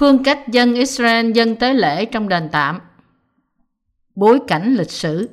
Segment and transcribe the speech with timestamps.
[0.00, 2.80] Phương cách dân Israel dân tế lễ trong đền tạm
[4.14, 5.28] Bối cảnh lịch sử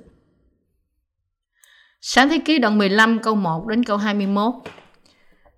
[2.02, 4.54] Sáng thế ký đoạn 15 câu 1 đến câu 21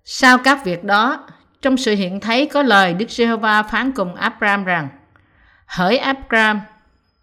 [0.04, 1.26] Sau các việc đó,
[1.62, 4.88] trong sự hiện thấy có lời Đức Giê-hô-va phán cùng Abram rằng
[5.66, 6.60] Hỡi Abram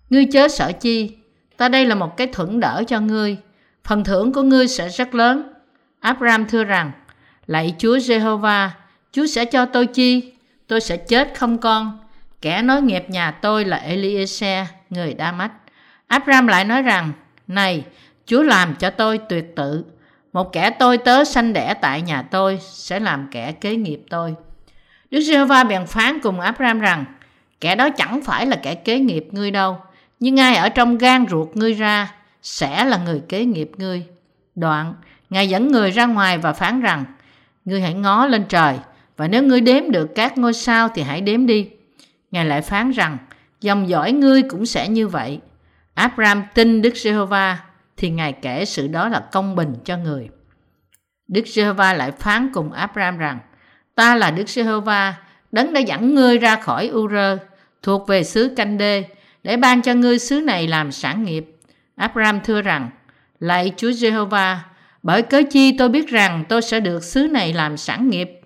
[0.09, 1.17] ngươi chớ sợ chi,
[1.57, 3.37] ta đây là một cái thuận đỡ cho ngươi,
[3.83, 5.53] phần thưởng của ngươi sẽ rất lớn.
[5.99, 6.91] Abram thưa rằng,
[7.45, 8.71] lạy Chúa Giê-hô-va,
[9.11, 10.36] Chúa sẽ cho tôi chi?
[10.67, 11.99] Tôi sẽ chết không con.
[12.41, 15.51] Kẻ nói nghiệp nhà tôi là Eliezer, người Đa Mách.
[16.07, 17.11] Abram lại nói rằng,
[17.47, 17.85] này,
[18.25, 19.85] Chúa làm cho tôi tuyệt tự.
[20.33, 24.35] Một kẻ tôi tớ sanh đẻ tại nhà tôi sẽ làm kẻ kế nghiệp tôi.
[25.11, 27.05] Đức Giê-hô-va bèn phán cùng Abram rằng,
[27.61, 29.77] kẻ đó chẳng phải là kẻ kế nghiệp ngươi đâu,
[30.19, 34.05] nhưng ai ở trong gan ruột ngươi ra sẽ là người kế nghiệp ngươi.
[34.55, 34.93] Đoạn,
[35.29, 37.05] Ngài dẫn người ra ngoài và phán rằng,
[37.65, 38.75] ngươi hãy ngó lên trời,
[39.17, 41.69] và nếu ngươi đếm được các ngôi sao thì hãy đếm đi.
[42.31, 43.17] Ngài lại phán rằng,
[43.61, 45.39] dòng dõi ngươi cũng sẽ như vậy.
[45.93, 47.59] Abraham tin Đức Giê-hô-va
[47.97, 50.29] thì Ngài kể sự đó là công bình cho người.
[51.27, 53.39] Đức Giê-hô-va lại phán cùng Abraham rằng,
[53.95, 55.15] ta là Đức Giê-hô-va,
[55.51, 57.37] đấng đã dẫn ngươi ra khỏi u rơ
[57.83, 59.03] thuộc về xứ Canh Đê,
[59.43, 61.45] để ban cho ngươi xứ này làm sản nghiệp.
[61.95, 62.89] Abraham thưa rằng,
[63.39, 64.63] lạy Chúa Giê-hô-va,
[65.03, 68.36] bởi cớ chi tôi biết rằng tôi sẽ được xứ này làm sản nghiệp.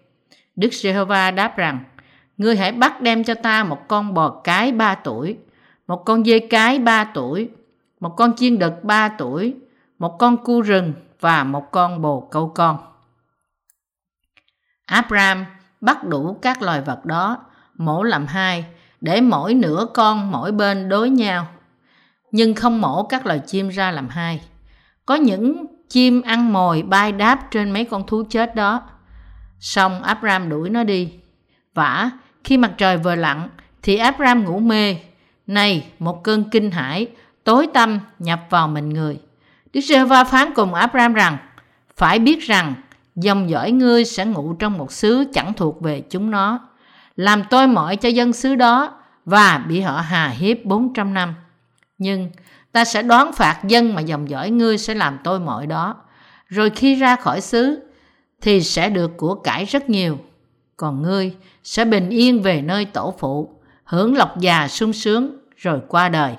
[0.62, 1.80] Đức Giê-hô-va đáp rằng,
[2.38, 5.38] ngươi hãy bắt đem cho ta một con bò cái ba tuổi,
[5.88, 7.50] một con dê cái ba tuổi,
[8.00, 9.56] một con chiên đực ba tuổi,
[10.00, 12.78] một con cu rừng và một con bồ câu con.
[14.86, 15.46] Abraham
[15.82, 17.38] bắt đủ các loài vật đó,
[17.78, 18.66] mổ làm hai,
[19.02, 21.48] để mỗi nửa con mỗi bên đối nhau.
[22.32, 24.42] Nhưng không mổ các loài chim ra làm hai.
[25.06, 28.82] Có những chim ăn mồi bay đáp trên mấy con thú chết đó.
[29.62, 31.10] Xong Abram đuổi nó đi.
[31.74, 32.12] Vả,
[32.44, 33.50] khi mặt trời vừa lặn,
[33.82, 34.96] thì Abram ngủ mê.
[35.48, 37.08] Này, một cơn kinh hãi,
[37.44, 39.20] tối tâm nhập vào mình người.
[39.74, 41.38] Đức giê va phán cùng Abram rằng,
[41.98, 42.74] phải biết rằng
[43.16, 46.60] dòng dõi ngươi sẽ ngủ trong một xứ chẳng thuộc về chúng nó,
[47.16, 48.94] làm tôi mỏi cho dân xứ đó
[49.26, 51.36] và bị họ hà hiếp 400 năm.
[51.98, 52.32] Nhưng
[52.72, 55.96] ta sẽ đoán phạt dân mà dòng dõi ngươi sẽ làm tôi mọi đó.
[56.48, 57.91] Rồi khi ra khỏi xứ
[58.42, 60.18] thì sẽ được của cải rất nhiều.
[60.78, 63.50] Còn ngươi sẽ bình yên về nơi tổ phụ,
[63.84, 66.36] hưởng lộc già sung sướng rồi qua đời.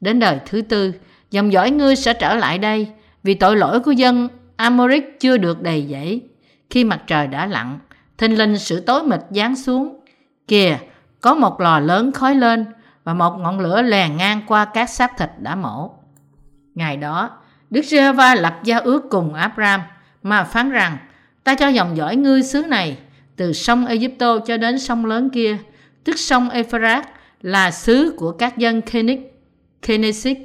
[0.00, 0.92] Đến đời thứ tư,
[1.30, 2.88] dòng dõi ngươi sẽ trở lại đây
[3.22, 6.22] vì tội lỗi của dân Amoric chưa được đầy dẫy.
[6.70, 7.78] Khi mặt trời đã lặn,
[8.18, 10.00] thình lình sự tối mịt giáng xuống.
[10.48, 10.78] Kìa,
[11.20, 12.66] có một lò lớn khói lên
[13.04, 15.90] và một ngọn lửa lèn ngang qua các xác thịt đã mổ.
[16.74, 17.30] Ngày đó,
[17.70, 19.80] Đức giê va lập gia ước cùng Abraham
[20.22, 20.98] mà phán rằng
[21.46, 22.98] ta cho dòng dõi ngươi xứ này
[23.36, 25.58] từ sông Egypto cho đến sông lớn kia,
[26.04, 27.04] tức sông Euphrates
[27.42, 29.20] là xứ của các dân Kenic,
[29.82, 30.38] Kenesic,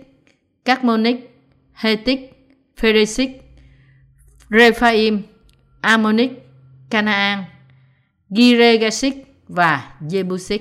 [0.66, 1.40] Carbonic,
[1.74, 2.20] Hetic,
[2.78, 3.30] Pheresic,
[4.50, 5.22] Rephaim,
[5.82, 6.32] Ammonic,
[6.90, 7.44] Canaan,
[8.30, 9.14] Giregasic
[9.48, 10.60] và Jebusic.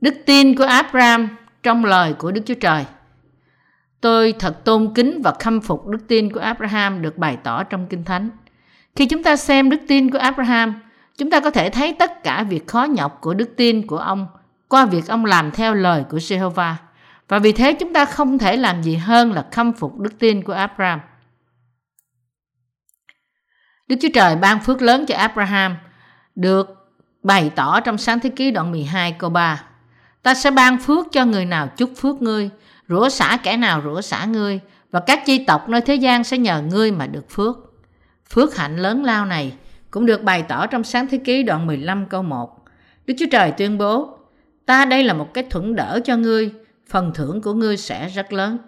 [0.00, 1.28] Đức tin của Abraham
[1.62, 2.84] trong lời của Đức Chúa Trời.
[4.02, 7.86] Tôi thật tôn kính và khâm phục đức tin của Abraham được bày tỏ trong
[7.86, 8.30] Kinh Thánh.
[8.96, 10.74] Khi chúng ta xem đức tin của Abraham,
[11.18, 14.26] chúng ta có thể thấy tất cả việc khó nhọc của đức tin của ông
[14.68, 16.74] qua việc ông làm theo lời của Jehovah.
[17.28, 20.42] Và vì thế chúng ta không thể làm gì hơn là khâm phục đức tin
[20.42, 21.00] của Abraham.
[23.88, 25.76] Đức Chúa Trời ban phước lớn cho Abraham
[26.34, 26.90] được
[27.22, 29.64] bày tỏ trong sáng thế ký đoạn 12 câu 3.
[30.22, 32.50] Ta sẽ ban phước cho người nào chúc phước ngươi,
[32.92, 34.60] rủa xả kẻ nào rủa xả ngươi,
[34.90, 37.56] và các chi tộc nơi thế gian sẽ nhờ ngươi mà được phước.
[38.30, 39.52] Phước hạnh lớn lao này
[39.90, 42.64] cũng được bày tỏ trong sáng thế ký đoạn 15 câu 1.
[43.06, 44.18] Đức Chúa Trời tuyên bố,
[44.66, 46.52] ta đây là một cái thuận đỡ cho ngươi,
[46.88, 48.58] phần thưởng của ngươi sẽ rất lớn.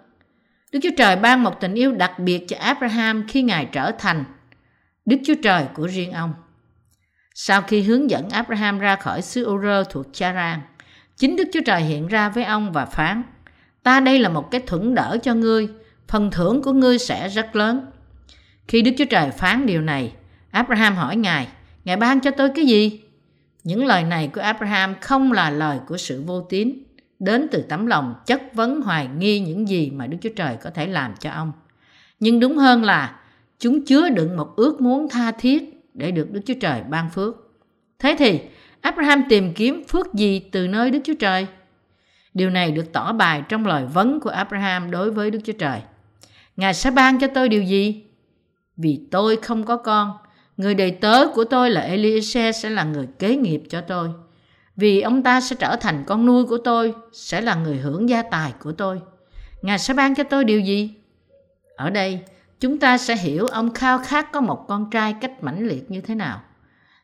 [0.71, 4.23] Đức Chúa Trời ban một tình yêu đặc biệt cho Abraham khi Ngài trở thành
[5.05, 6.33] Đức Chúa Trời của riêng ông.
[7.35, 10.59] Sau khi hướng dẫn Abraham ra khỏi xứ Ur thuộc Charan,
[11.17, 13.23] chính Đức Chúa Trời hiện ra với ông và phán,
[13.85, 15.67] ta đây là một cái thuẫn đỡ cho ngươi,
[16.07, 17.85] phần thưởng của ngươi sẽ rất lớn.
[18.67, 20.13] Khi Đức Chúa Trời phán điều này,
[20.51, 21.47] Abraham hỏi Ngài,
[21.85, 23.01] Ngài ban cho tôi cái gì?
[23.63, 26.83] Những lời này của Abraham không là lời của sự vô tín,
[27.19, 30.69] đến từ tấm lòng chất vấn hoài nghi những gì mà Đức Chúa Trời có
[30.69, 31.51] thể làm cho ông.
[32.19, 33.19] Nhưng đúng hơn là
[33.59, 37.35] chúng chứa đựng một ước muốn tha thiết để được Đức Chúa Trời ban phước.
[37.99, 38.39] Thế thì
[38.81, 41.47] Abraham tìm kiếm phước gì từ nơi Đức Chúa Trời?
[42.35, 45.81] Điều này được tỏ bài trong lời vấn của Abraham đối với Đức Chúa Trời.
[46.57, 48.03] Ngài sẽ ban cho tôi điều gì?
[48.77, 50.11] Vì tôi không có con,
[50.57, 54.09] người đầy tớ của tôi là Eliezer sẽ là người kế nghiệp cho tôi.
[54.75, 58.21] Vì ông ta sẽ trở thành con nuôi của tôi, sẽ là người hưởng gia
[58.21, 59.01] tài của tôi.
[59.61, 60.93] Ngài sẽ ban cho tôi điều gì?
[61.75, 62.19] Ở đây,
[62.59, 66.01] chúng ta sẽ hiểu ông khao khát có một con trai cách mãnh liệt như
[66.01, 66.41] thế nào.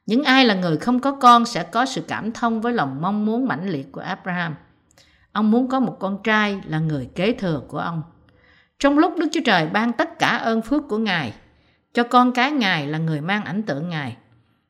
[0.05, 3.25] Những ai là người không có con sẽ có sự cảm thông với lòng mong
[3.25, 4.55] muốn mãnh liệt của Abraham.
[5.31, 8.03] Ông muốn có một con trai là người kế thừa của ông.
[8.79, 11.33] Trong lúc Đức Chúa Trời ban tất cả ơn phước của Ngài,
[11.93, 14.17] cho con cái Ngài là người mang ảnh tượng Ngài,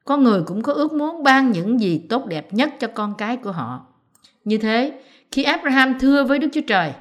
[0.06, 3.38] con người cũng có ước muốn ban những gì tốt đẹp nhất cho con cái
[3.38, 3.86] của họ.
[4.44, 6.94] Như thế, khi Abraham thưa với Đức Chúa Trời,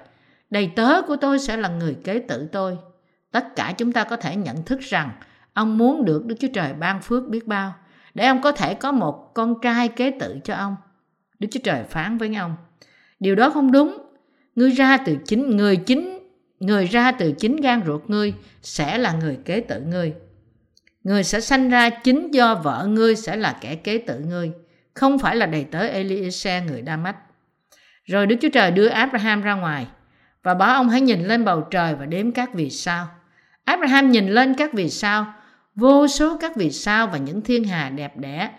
[0.51, 2.79] đầy tớ của tôi sẽ là người kế tự tôi,
[3.31, 5.11] tất cả chúng ta có thể nhận thức rằng
[5.53, 7.75] ông muốn được Đức Chúa Trời ban phước biết bao,
[8.15, 10.77] để ông có thể có một con trai kế tự cho ông.
[11.39, 12.57] Đức Chúa Trời phán với ông,
[13.21, 13.99] điều đó không đúng.
[14.55, 16.19] Ngươi ra từ chính người chính
[16.61, 20.15] người ra từ chính gan ruột ngươi sẽ là người kế tự ngươi.
[21.05, 24.53] Người sẽ sanh ra chính do vợ ngươi sẽ là kẻ kế tự ngươi,
[24.95, 27.17] không phải là đầy tớ Eliezer người Đa Mách.
[28.05, 29.87] Rồi Đức Chúa Trời đưa Abraham ra ngoài
[30.43, 33.09] và bảo ông hãy nhìn lên bầu trời và đếm các vì sao.
[33.65, 35.35] Abraham nhìn lên các vì sao,
[35.75, 38.51] vô số các vì sao và những thiên hà đẹp đẽ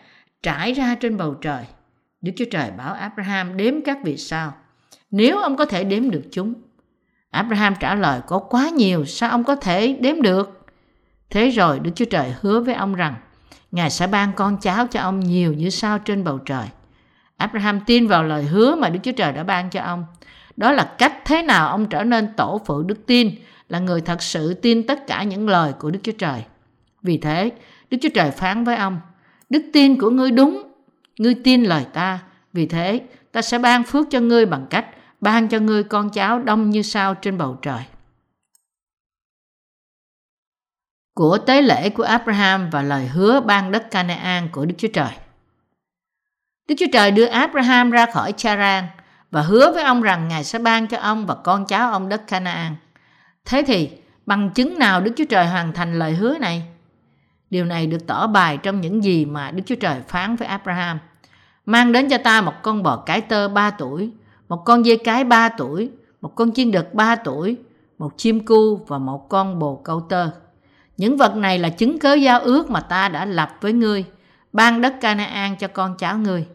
[0.43, 1.63] trải ra trên bầu trời.
[2.21, 4.53] Đức Chúa Trời bảo Abraham đếm các vì sao.
[5.12, 6.53] Nếu ông có thể đếm được chúng.
[7.29, 10.65] Abraham trả lời có quá nhiều, sao ông có thể đếm được?
[11.29, 13.15] Thế rồi Đức Chúa Trời hứa với ông rằng
[13.71, 16.65] Ngài sẽ ban con cháu cho ông nhiều như sao trên bầu trời.
[17.38, 20.06] Abraham tin vào lời hứa mà Đức Chúa Trời đã ban cho ông.
[20.57, 23.35] Đó là cách thế nào ông trở nên tổ phụ đức tin,
[23.69, 26.44] là người thật sự tin tất cả những lời của Đức Chúa Trời.
[27.01, 27.51] Vì thế,
[27.89, 29.00] Đức Chúa Trời phán với ông,
[29.50, 30.70] đức tin của ngươi đúng,
[31.21, 32.19] ngươi tin lời ta,
[32.53, 33.01] vì thế
[33.31, 34.85] ta sẽ ban phước cho ngươi bằng cách
[35.19, 37.83] ban cho ngươi con cháu đông như sao trên bầu trời.
[41.13, 45.12] Của tế lễ của Abraham và lời hứa ban đất Canaan của Đức Chúa Trời.
[46.68, 48.85] Đức Chúa Trời đưa Abraham ra khỏi Charan
[49.31, 52.27] và hứa với ông rằng Ngài sẽ ban cho ông và con cháu ông đất
[52.27, 52.75] Canaan.
[53.45, 53.89] Thế thì,
[54.25, 56.63] bằng chứng nào Đức Chúa Trời hoàn thành lời hứa này?
[57.50, 61.00] Điều này được tỏ bài trong những gì mà Đức Chúa Trời phán với Abraham.
[61.71, 64.12] Mang đến cho ta một con bò cái tơ 3 tuổi,
[64.50, 65.91] một con dê cái 3 tuổi,
[66.21, 67.57] một con chiên đực 3 tuổi,
[67.97, 70.29] một chim cu và một con bồ câu tơ.
[70.97, 74.06] Những vật này là chứng cớ giao ước mà ta đã lập với ngươi,
[74.53, 76.45] ban đất Canaan cho con cháu ngươi.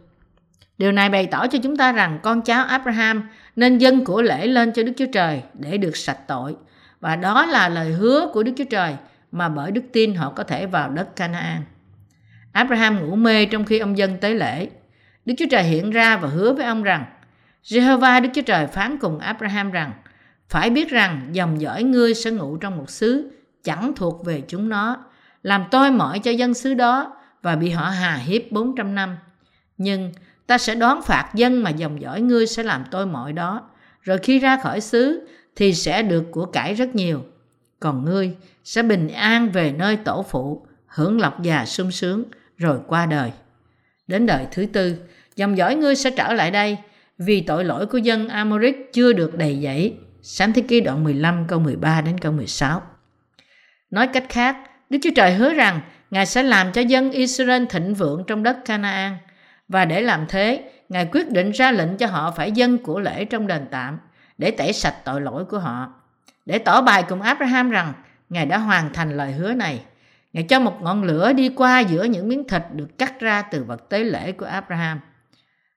[0.78, 4.46] Điều này bày tỏ cho chúng ta rằng con cháu Abraham nên dâng của lễ
[4.46, 6.56] lên cho Đức Chúa Trời để được sạch tội.
[7.00, 8.96] Và đó là lời hứa của Đức Chúa Trời
[9.32, 11.62] mà bởi đức tin họ có thể vào đất Canaan.
[12.52, 14.68] Abraham ngủ mê trong khi ông dân tế lễ.
[15.26, 17.04] Đức Chúa Trời hiện ra và hứa với ông rằng
[17.64, 19.92] Jehovah Đức Chúa Trời phán cùng Abraham rằng
[20.48, 23.30] phải biết rằng dòng dõi ngươi sẽ ngủ trong một xứ
[23.64, 24.96] chẳng thuộc về chúng nó,
[25.42, 29.16] làm tôi mỏi cho dân xứ đó và bị họ hà hiếp 400 năm.
[29.78, 30.12] Nhưng
[30.46, 33.70] ta sẽ đoán phạt dân mà dòng dõi ngươi sẽ làm tôi mọi đó.
[34.02, 37.24] Rồi khi ra khỏi xứ thì sẽ được của cải rất nhiều.
[37.80, 42.24] Còn ngươi sẽ bình an về nơi tổ phụ, hưởng lộc già sung sướng,
[42.56, 43.32] rồi qua đời.
[44.06, 44.96] Đến đời thứ tư,
[45.36, 46.78] dòng dõi ngươi sẽ trở lại đây,
[47.18, 49.94] vì tội lỗi của dân Amoric chưa được đầy dẫy.
[50.22, 52.82] Sáng thế ký đoạn 15 câu 13 đến câu 16.
[53.90, 54.56] Nói cách khác,
[54.90, 58.56] Đức Chúa Trời hứa rằng Ngài sẽ làm cho dân Israel thịnh vượng trong đất
[58.64, 59.16] Canaan.
[59.68, 63.24] Và để làm thế, Ngài quyết định ra lệnh cho họ phải dâng của lễ
[63.24, 63.98] trong đền tạm
[64.38, 65.92] để tẩy sạch tội lỗi của họ.
[66.46, 67.92] Để tỏ bài cùng Abraham rằng
[68.28, 69.80] Ngài đã hoàn thành lời hứa này.
[70.36, 73.64] Ngài cho một ngọn lửa đi qua giữa những miếng thịt được cắt ra từ
[73.64, 75.00] vật tế lễ của Abraham.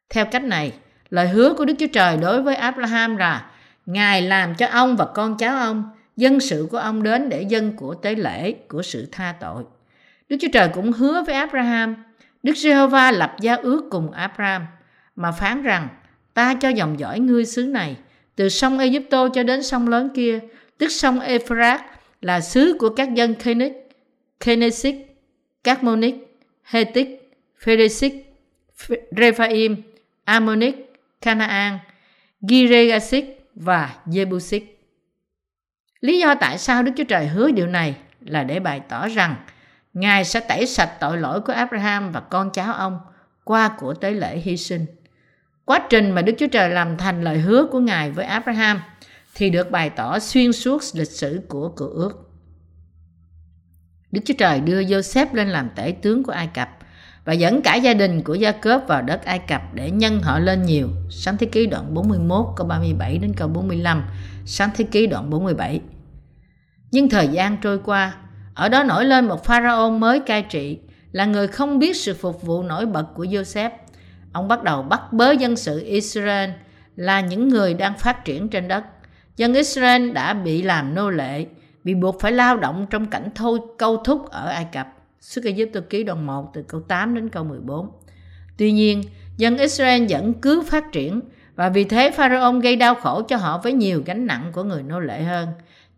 [0.09, 0.73] Theo cách này,
[1.09, 3.51] lời hứa của Đức Chúa Trời đối với Abraham là
[3.85, 5.83] Ngài làm cho ông và con cháu ông
[6.17, 9.63] dân sự của ông đến để dân của tế lễ của sự tha tội.
[10.29, 11.95] Đức Chúa Trời cũng hứa với Abraham,
[12.43, 14.65] Đức Giê-hô-va lập gia ước cùng Abraham
[15.15, 15.87] mà phán rằng
[16.33, 17.95] ta cho dòng dõi ngươi xứ này
[18.35, 20.39] từ sông Egypto cho đến sông lớn kia,
[20.77, 21.81] tức sông Euphrates
[22.21, 23.88] là xứ của các dân Kenik,
[24.39, 24.95] Kenesic,
[25.63, 26.15] Carmonic,
[26.63, 27.31] Hetic,
[27.65, 28.13] Pheresic,
[29.17, 29.75] Rephaim,
[30.23, 30.75] Ammonic,
[31.21, 31.79] Canaan,
[32.41, 34.61] Giregasic và Jebusic.
[36.01, 39.35] Lý do tại sao Đức Chúa Trời hứa điều này là để bày tỏ rằng
[39.93, 42.99] Ngài sẽ tẩy sạch tội lỗi của Abraham và con cháu ông
[43.43, 44.85] qua của tế lễ hy sinh.
[45.65, 48.81] Quá trình mà Đức Chúa Trời làm thành lời hứa của Ngài với Abraham
[49.35, 52.28] thì được bày tỏ xuyên suốt lịch sử của cựu ước.
[54.11, 56.69] Đức Chúa Trời đưa Joseph lên làm tể tướng của Ai Cập
[57.25, 60.39] và dẫn cả gia đình của Gia Cớp vào đất Ai Cập để nhân họ
[60.39, 60.89] lên nhiều.
[61.09, 64.03] Sáng thế ký đoạn 41 câu 37 đến câu 45,
[64.45, 65.81] sáng thế ký đoạn 47.
[66.91, 68.15] Nhưng thời gian trôi qua,
[68.53, 70.79] ở đó nổi lên một pharaoh mới cai trị.
[71.11, 73.69] là người không biết sự phục vụ nổi bật của Joseph.
[74.33, 76.49] Ông bắt đầu bắt bớ dân sự Israel
[76.95, 78.83] là những người đang phát triển trên đất.
[79.37, 81.45] Dân Israel đã bị làm nô lệ,
[81.83, 84.87] bị buộc phải lao động trong cảnh thôi câu thúc ở Ai Cập.
[85.19, 87.91] Xuất Ai Cập Ký đoạn 1 từ câu 8 đến câu 14.
[88.57, 89.03] Tuy nhiên,
[89.37, 91.21] dân Israel vẫn cứ phát triển
[91.55, 94.83] và vì thế Pharaoh gây đau khổ cho họ với nhiều gánh nặng của người
[94.83, 95.47] nô lệ hơn.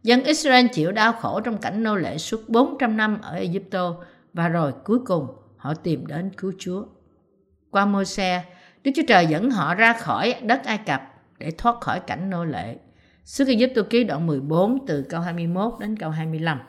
[0.03, 3.95] Dân Israel chịu đau khổ trong cảnh nô lệ suốt 400 năm ở Egypto
[4.33, 6.83] và rồi cuối cùng họ tìm đến cứu Chúa.
[7.71, 8.43] Qua Môi-se,
[8.83, 11.01] Đức Chúa Trời dẫn họ ra khỏi đất Ai Cập
[11.37, 12.75] để thoát khỏi cảnh nô lệ.
[13.23, 16.59] Xuất Ai Cập ký đoạn 14 từ câu 21 đến câu 25.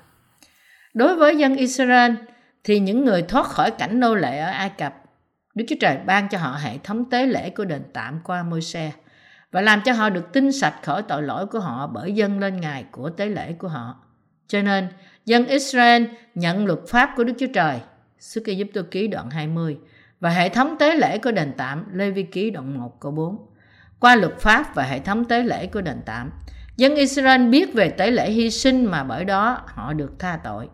[0.94, 2.12] Đối với dân Israel
[2.64, 4.94] thì những người thoát khỏi cảnh nô lệ ở Ai Cập,
[5.54, 8.92] Đức Chúa Trời ban cho họ hệ thống tế lễ của đền tạm qua Môi-se
[9.52, 12.60] và làm cho họ được tinh sạch khỏi tội lỗi của họ bởi dân lên
[12.60, 13.96] ngài của tế lễ của họ.
[14.46, 14.88] Cho nên,
[15.24, 16.04] dân Israel
[16.34, 17.80] nhận luật pháp của Đức Chúa Trời,
[18.18, 19.78] Xuất Ai Cập ký đoạn 20,
[20.20, 23.51] và hệ thống tế lễ của đền tạm Lê Vi ký đoạn 1 câu 4.
[24.02, 26.30] Qua luật pháp và hệ thống tế lễ của đền tạm,
[26.76, 30.68] dân Israel biết về tế lễ hy sinh mà bởi đó họ được tha tội.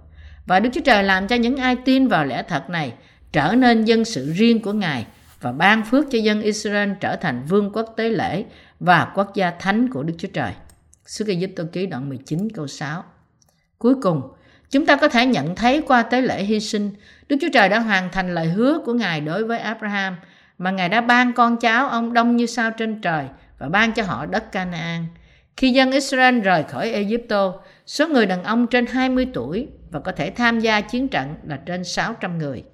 [0.47, 2.93] Và Đức Chúa Trời làm cho những ai tin vào lẽ thật này
[3.33, 5.07] trở nên dân sự riêng của Ngài
[5.41, 8.45] và ban phước cho dân Israel trở thành vương quốc tế lễ
[8.81, 10.53] và quốc gia thánh của Đức Chúa Trời.
[11.07, 13.05] Sứ Kỳ Giúp Tô Ký đoạn 19 câu 6.
[13.79, 14.23] Cuối cùng,
[14.71, 16.91] chúng ta có thể nhận thấy qua tế lễ hy sinh,
[17.29, 20.17] Đức Chúa Trời đã hoàn thành lời hứa của Ngài đối với Abraham
[20.59, 23.25] mà Ngài đã ban con cháu ông đông như sao trên trời
[23.59, 25.07] và ban cho họ đất Canaan.
[25.57, 27.55] Khi dân Israel rời khỏi Egypto,
[27.87, 31.57] số người đàn ông trên 20 tuổi và có thể tham gia chiến trận là
[31.67, 32.65] trên 600 người.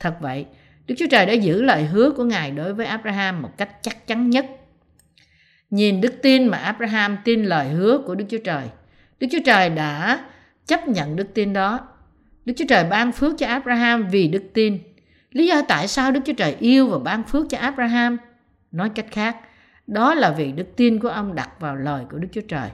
[0.00, 0.46] Thật vậy,
[0.86, 4.06] Đức Chúa Trời đã giữ lời hứa của Ngài đối với Abraham một cách chắc
[4.06, 4.46] chắn nhất.
[5.70, 8.64] Nhìn đức tin mà Abraham tin lời hứa của Đức Chúa Trời,
[9.20, 10.24] Đức Chúa Trời đã
[10.66, 11.80] chấp nhận đức tin đó.
[12.44, 14.78] Đức Chúa Trời ban phước cho Abraham vì đức tin.
[15.38, 18.16] Lý do tại sao Đức Chúa Trời yêu và ban phước cho Abraham?
[18.72, 19.36] Nói cách khác,
[19.86, 22.70] đó là vì đức tin của ông đặt vào lời của Đức Chúa Trời.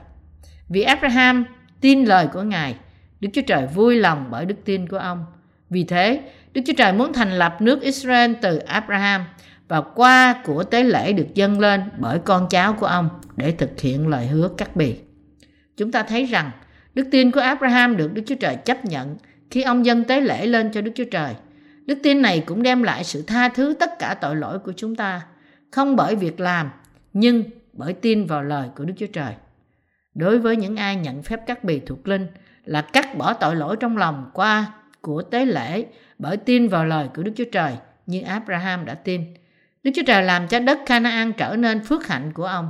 [0.69, 1.45] Vì Abraham
[1.81, 2.75] tin lời của Ngài,
[3.19, 5.25] Đức Chúa Trời vui lòng bởi đức tin của ông.
[5.69, 6.21] Vì thế,
[6.53, 9.25] Đức Chúa Trời muốn thành lập nước Israel từ Abraham
[9.67, 13.81] và qua của tế lễ được dâng lên bởi con cháu của ông để thực
[13.81, 14.95] hiện lời hứa cắt bì.
[15.77, 16.51] Chúng ta thấy rằng
[16.93, 19.17] đức tin của Abraham được Đức Chúa Trời chấp nhận
[19.51, 21.33] khi ông dâng tế lễ lên cho Đức Chúa Trời.
[21.85, 24.95] Đức tin này cũng đem lại sự tha thứ tất cả tội lỗi của chúng
[24.95, 25.21] ta,
[25.71, 26.71] không bởi việc làm,
[27.13, 29.33] nhưng bởi tin vào lời của Đức Chúa Trời.
[30.13, 32.27] Đối với những ai nhận phép cắt bì thuộc linh
[32.65, 34.65] là cắt bỏ tội lỗi trong lòng qua
[35.01, 35.85] của tế lễ
[36.17, 37.73] bởi tin vào lời của Đức Chúa Trời
[38.05, 39.33] như Abraham đã tin.
[39.83, 42.69] Đức Chúa Trời làm cho đất Canaan trở nên phước hạnh của ông.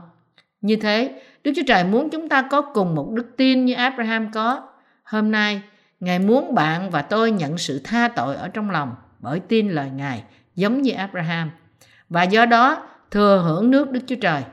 [0.62, 4.32] Như thế, Đức Chúa Trời muốn chúng ta có cùng một đức tin như Abraham
[4.32, 4.70] có.
[5.04, 5.62] Hôm nay,
[6.00, 9.90] Ngài muốn bạn và tôi nhận sự tha tội ở trong lòng bởi tin lời
[9.90, 10.24] Ngài
[10.56, 11.52] giống như Abraham.
[12.10, 14.44] Và do đó, thừa hưởng nước Đức Chúa Trời.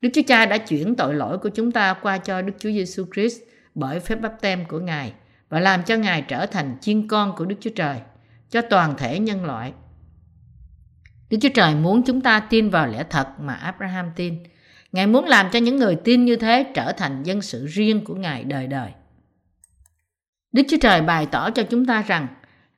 [0.00, 3.04] Đức Chúa Cha đã chuyển tội lỗi của chúng ta qua cho Đức Chúa Giêsu
[3.14, 3.40] Christ
[3.74, 5.12] bởi phép báp tem của Ngài
[5.48, 7.98] và làm cho Ngài trở thành chiên con của Đức Chúa Trời
[8.50, 9.72] cho toàn thể nhân loại.
[11.30, 14.38] Đức Chúa Trời muốn chúng ta tin vào lẽ thật mà Abraham tin.
[14.92, 18.14] Ngài muốn làm cho những người tin như thế trở thành dân sự riêng của
[18.14, 18.90] Ngài đời đời.
[20.52, 22.26] Đức Chúa Trời bày tỏ cho chúng ta rằng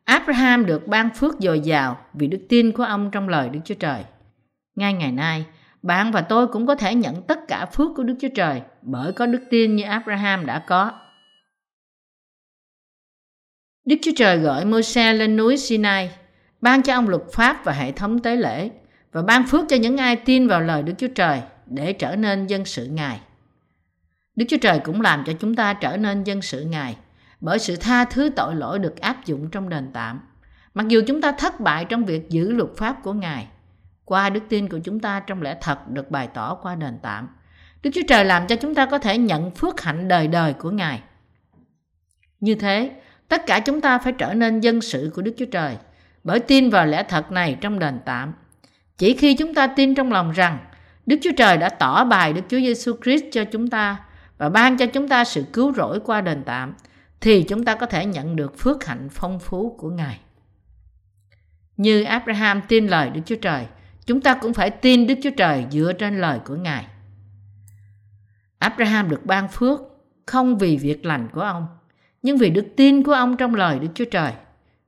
[0.07, 3.75] Abraham được ban phước dồi dào vì đức tin của ông trong lời Đức Chúa
[3.75, 4.05] Trời.
[4.75, 5.45] Ngay ngày nay,
[5.83, 9.13] bạn và tôi cũng có thể nhận tất cả phước của Đức Chúa Trời bởi
[9.13, 10.93] có đức tin như Abraham đã có.
[13.85, 16.11] Đức Chúa Trời gọi Môi-se lên núi Sinai,
[16.61, 18.71] ban cho ông luật pháp và hệ thống tế lễ
[19.13, 22.47] và ban phước cho những ai tin vào lời Đức Chúa Trời để trở nên
[22.47, 23.21] dân sự Ngài.
[24.37, 26.97] Đức Chúa Trời cũng làm cho chúng ta trở nên dân sự Ngài
[27.41, 30.21] bởi sự tha thứ tội lỗi được áp dụng trong đền tạm.
[30.75, 33.49] Mặc dù chúng ta thất bại trong việc giữ luật pháp của Ngài,
[34.05, 37.29] qua đức tin của chúng ta trong lẽ thật được bày tỏ qua đền tạm,
[37.83, 40.71] Đức Chúa Trời làm cho chúng ta có thể nhận phước hạnh đời đời của
[40.71, 41.03] Ngài.
[42.41, 42.91] Như thế,
[43.29, 45.77] tất cả chúng ta phải trở nên dân sự của Đức Chúa Trời
[46.25, 48.35] bởi tin vào lẽ thật này trong đền tạm.
[48.99, 50.59] Chỉ khi chúng ta tin trong lòng rằng
[51.07, 53.97] Đức Chúa Trời đã tỏ bài Đức Chúa Giêsu Christ cho chúng ta
[54.39, 56.75] và ban cho chúng ta sự cứu rỗi qua đền tạm,
[57.21, 60.21] thì chúng ta có thể nhận được phước hạnh phong phú của Ngài.
[61.77, 63.67] Như Abraham tin lời Đức Chúa Trời,
[64.07, 66.87] chúng ta cũng phải tin Đức Chúa Trời dựa trên lời của Ngài.
[68.59, 69.81] Abraham được ban phước
[70.27, 71.67] không vì việc lành của ông,
[72.23, 74.33] nhưng vì đức tin của ông trong lời Đức Chúa Trời.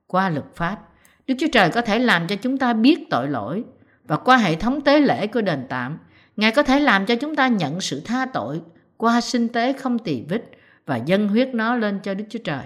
[0.07, 0.79] Qua luật pháp,
[1.27, 3.65] Đức Chúa Trời có thể làm cho chúng ta biết tội lỗi
[4.05, 5.99] và qua hệ thống tế lễ của đền tạm,
[6.37, 8.61] Ngài có thể làm cho chúng ta nhận sự tha tội
[8.97, 10.43] qua sinh tế không tỳ vết
[10.89, 12.65] và dâng huyết nó lên cho Đức Chúa Trời.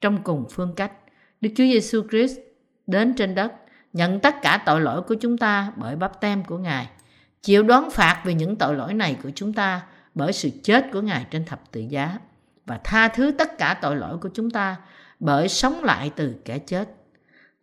[0.00, 0.92] Trong cùng phương cách,
[1.40, 2.38] Đức Chúa Giêsu Christ
[2.86, 3.52] đến trên đất
[3.92, 6.88] nhận tất cả tội lỗi của chúng ta bởi bắp tem của Ngài,
[7.42, 9.82] chịu đoán phạt về những tội lỗi này của chúng ta
[10.14, 12.18] bởi sự chết của Ngài trên thập tự giá
[12.66, 14.76] và tha thứ tất cả tội lỗi của chúng ta
[15.20, 16.88] bởi sống lại từ kẻ chết.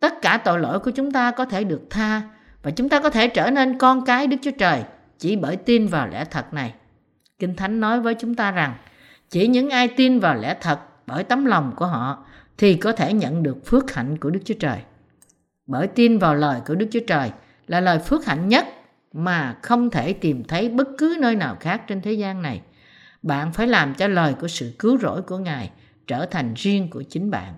[0.00, 2.22] Tất cả tội lỗi của chúng ta có thể được tha
[2.62, 4.82] và chúng ta có thể trở nên con cái Đức Chúa Trời
[5.18, 6.74] chỉ bởi tin vào lẽ thật này.
[7.38, 8.74] Kinh Thánh nói với chúng ta rằng
[9.34, 12.24] chỉ những ai tin vào lẽ thật bởi tấm lòng của họ
[12.58, 14.78] thì có thể nhận được phước hạnh của Đức Chúa Trời.
[15.66, 17.30] Bởi tin vào lời của Đức Chúa Trời
[17.66, 18.66] là lời phước hạnh nhất
[19.12, 22.60] mà không thể tìm thấy bất cứ nơi nào khác trên thế gian này.
[23.22, 25.70] Bạn phải làm cho lời của sự cứu rỗi của Ngài
[26.06, 27.54] trở thành riêng của chính bạn.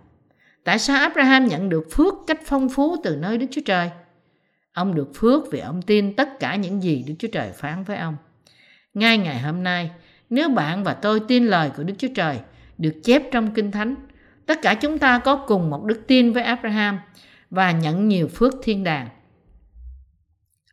[0.65, 3.91] Tại sao Abraham nhận được phước cách phong phú từ nơi Đức Chúa Trời?
[4.73, 7.97] Ông được phước vì ông tin tất cả những gì Đức Chúa Trời phán với
[7.97, 8.17] ông.
[8.95, 9.91] Ngay ngày hôm nay,
[10.31, 12.41] nếu bạn và tôi tin lời của Đức Chúa Trời
[12.79, 13.95] được chép trong Kinh Thánh,
[14.47, 16.99] tất cả chúng ta có cùng một đức tin với Abraham
[17.51, 19.09] và nhận nhiều phước thiên đàng.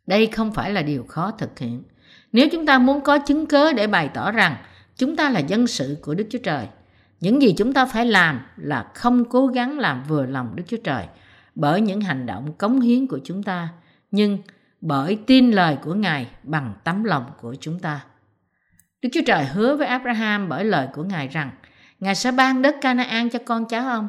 [0.06, 1.82] Đây không phải là điều khó thực hiện.
[2.32, 4.56] Nếu chúng ta muốn có chứng cớ để bày tỏ rằng
[4.96, 6.66] chúng ta là dân sự của Đức Chúa Trời,
[7.20, 10.76] những gì chúng ta phải làm là không cố gắng làm vừa lòng Đức Chúa
[10.84, 11.06] Trời
[11.54, 13.68] bởi những hành động cống hiến của chúng ta,
[14.10, 14.38] nhưng
[14.80, 18.04] bởi tin lời của Ngài bằng tấm lòng của chúng ta.
[19.04, 21.50] Đức Chúa Trời hứa với Abraham bởi lời của Ngài rằng
[22.00, 24.08] Ngài sẽ ban đất Canaan cho con cháu ông.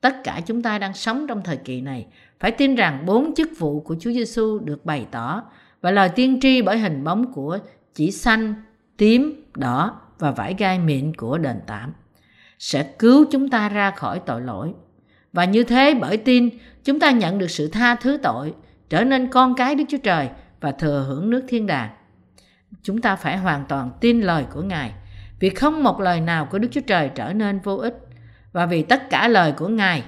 [0.00, 2.06] Tất cả chúng ta đang sống trong thời kỳ này
[2.40, 5.42] phải tin rằng bốn chức vụ của Chúa Giêsu được bày tỏ
[5.80, 7.58] và lời tiên tri bởi hình bóng của
[7.94, 8.54] chỉ xanh,
[8.96, 11.92] tím, đỏ và vải gai mịn của đền tạm
[12.58, 14.72] sẽ cứu chúng ta ra khỏi tội lỗi.
[15.32, 16.48] Và như thế bởi tin,
[16.84, 18.54] chúng ta nhận được sự tha thứ tội,
[18.88, 20.28] trở nên con cái Đức Chúa Trời
[20.60, 21.90] và thừa hưởng nước thiên đàng.
[22.82, 24.92] Chúng ta phải hoàn toàn tin lời của Ngài,
[25.40, 27.94] vì không một lời nào của Đức Chúa Trời trở nên vô ích,
[28.52, 30.04] và vì tất cả lời của Ngài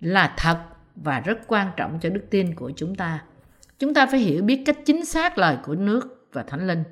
[0.00, 0.58] là thật
[0.96, 3.22] và rất quan trọng cho đức tin của chúng ta.
[3.78, 6.84] Chúng ta phải hiểu biết cách chính xác lời của nước và Thánh Linh,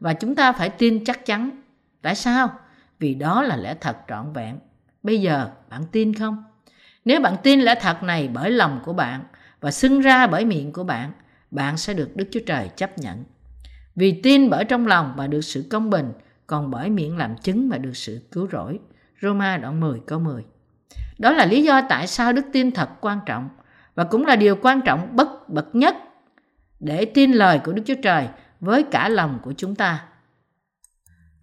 [0.00, 1.62] và chúng ta phải tin chắc chắn.
[2.02, 2.50] Tại sao?
[2.98, 4.58] vì đó là lẽ thật trọn vẹn.
[5.02, 6.44] Bây giờ bạn tin không?
[7.04, 9.24] Nếu bạn tin lẽ thật này bởi lòng của bạn
[9.60, 11.12] và xưng ra bởi miệng của bạn,
[11.50, 13.24] bạn sẽ được Đức Chúa Trời chấp nhận.
[13.98, 16.12] Vì tin bởi trong lòng mà được sự công bình,
[16.46, 18.78] còn bởi miệng làm chứng mà được sự cứu rỗi.
[19.22, 20.44] Roma đoạn 10 câu 10
[21.18, 23.48] Đó là lý do tại sao đức tin thật quan trọng
[23.94, 25.96] và cũng là điều quan trọng bất bậc nhất
[26.80, 28.28] để tin lời của Đức Chúa Trời
[28.60, 30.04] với cả lòng của chúng ta.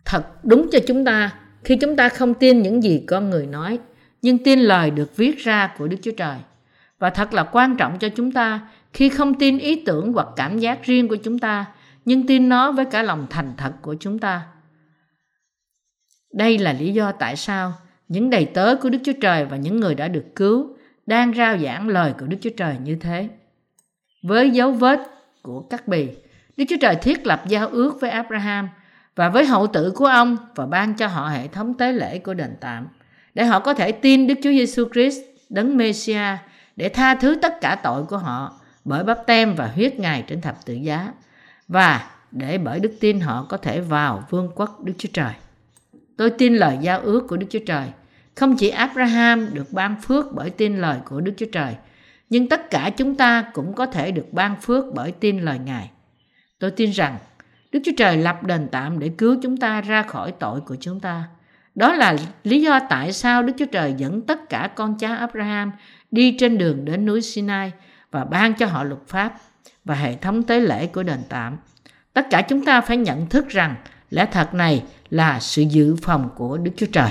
[0.05, 1.31] Thật đúng cho chúng ta
[1.63, 3.79] khi chúng ta không tin những gì con người nói
[4.21, 6.37] nhưng tin lời được viết ra của đức chúa trời
[6.99, 8.59] và thật là quan trọng cho chúng ta
[8.93, 11.65] khi không tin ý tưởng hoặc cảm giác riêng của chúng ta
[12.05, 14.45] nhưng tin nó với cả lòng thành thật của chúng ta.
[16.33, 17.73] Đây là lý do tại sao
[18.07, 21.57] những đầy tớ của đức chúa trời và những người đã được cứu đang rao
[21.57, 23.29] giảng lời của đức chúa trời như thế.
[24.23, 24.99] Với dấu vết
[25.41, 26.09] của các bì,
[26.57, 28.69] đức chúa trời thiết lập giao ước với abraham
[29.15, 32.33] và với hậu tử của ông và ban cho họ hệ thống tế lễ của
[32.33, 32.87] đền tạm
[33.33, 36.37] để họ có thể tin Đức Chúa Giêsu Christ, đấng Mêsia,
[36.75, 40.41] để tha thứ tất cả tội của họ bởi bắp tem và huyết Ngài trên
[40.41, 41.11] thập tự giá
[41.67, 45.33] và để bởi đức tin họ có thể vào vương quốc Đức Chúa Trời.
[46.17, 47.87] Tôi tin lời giao ước của Đức Chúa Trời.
[48.35, 51.75] Không chỉ Abraham được ban phước bởi tin lời của Đức Chúa Trời,
[52.29, 55.91] nhưng tất cả chúng ta cũng có thể được ban phước bởi tin lời Ngài.
[56.59, 57.17] Tôi tin rằng
[57.71, 60.99] Đức Chúa Trời lập đền tạm để cứu chúng ta ra khỏi tội của chúng
[60.99, 61.23] ta.
[61.75, 65.71] Đó là lý do tại sao Đức Chúa Trời dẫn tất cả con cháu Abraham
[66.11, 67.71] đi trên đường đến núi Sinai
[68.11, 69.35] và ban cho họ luật pháp
[69.85, 71.57] và hệ thống tế lễ của đền tạm.
[72.13, 73.75] Tất cả chúng ta phải nhận thức rằng
[74.09, 77.09] lẽ thật này là sự dự phòng của Đức Chúa Trời.